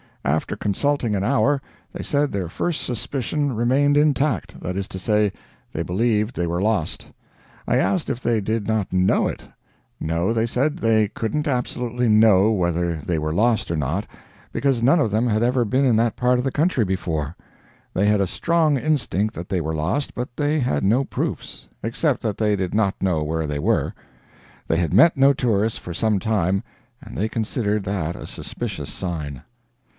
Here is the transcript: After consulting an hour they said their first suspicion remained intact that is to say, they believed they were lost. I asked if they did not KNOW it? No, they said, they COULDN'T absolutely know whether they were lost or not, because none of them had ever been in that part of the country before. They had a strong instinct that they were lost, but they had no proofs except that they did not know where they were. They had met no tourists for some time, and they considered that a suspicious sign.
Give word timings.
After 0.25 0.55
consulting 0.55 1.15
an 1.15 1.23
hour 1.23 1.61
they 1.93 2.03
said 2.03 2.31
their 2.31 2.47
first 2.49 2.81
suspicion 2.81 3.53
remained 3.53 3.97
intact 3.97 4.59
that 4.61 4.75
is 4.75 4.87
to 4.89 4.99
say, 4.99 5.31
they 5.73 5.83
believed 5.83 6.35
they 6.35 6.47
were 6.47 6.61
lost. 6.61 7.07
I 7.67 7.77
asked 7.77 8.09
if 8.09 8.21
they 8.21 8.39
did 8.41 8.67
not 8.67 8.91
KNOW 8.91 9.27
it? 9.27 9.41
No, 9.99 10.33
they 10.33 10.45
said, 10.47 10.77
they 10.77 11.07
COULDN'T 11.09 11.47
absolutely 11.47 12.07
know 12.07 12.51
whether 12.51 12.95
they 12.97 13.19
were 13.19 13.33
lost 13.33 13.69
or 13.69 13.75
not, 13.75 14.07
because 14.51 14.81
none 14.81 14.99
of 14.99 15.11
them 15.11 15.27
had 15.27 15.43
ever 15.43 15.65
been 15.65 15.85
in 15.85 15.95
that 15.97 16.15
part 16.15 16.39
of 16.39 16.43
the 16.43 16.51
country 16.51 16.85
before. 16.85 17.35
They 17.93 18.05
had 18.07 18.21
a 18.21 18.27
strong 18.27 18.77
instinct 18.77 19.35
that 19.35 19.49
they 19.49 19.61
were 19.61 19.73
lost, 19.75 20.15
but 20.15 20.35
they 20.35 20.59
had 20.59 20.83
no 20.83 21.03
proofs 21.03 21.67
except 21.83 22.21
that 22.21 22.37
they 22.39 22.55
did 22.55 22.73
not 22.73 22.99
know 23.03 23.21
where 23.23 23.45
they 23.45 23.59
were. 23.59 23.93
They 24.67 24.77
had 24.77 24.93
met 24.95 25.17
no 25.17 25.33
tourists 25.33 25.77
for 25.77 25.93
some 25.93 26.19
time, 26.19 26.63
and 27.01 27.15
they 27.15 27.29
considered 27.29 27.83
that 27.83 28.15
a 28.15 28.25
suspicious 28.25 28.91
sign. 28.91 29.43